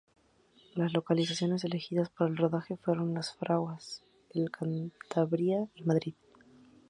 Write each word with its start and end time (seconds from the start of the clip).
Las 0.73 0.93
localizaciones 0.95 1.63
elegidas 1.63 2.09
para 2.09 2.31
el 2.31 2.35
rodaje 2.35 2.75
fueron 2.75 3.13
Las 3.13 3.35
Fraguas, 3.35 4.01
en 4.33 4.47
Cantabria, 4.47 5.67
y 5.75 5.83
Madrid. 5.83 6.15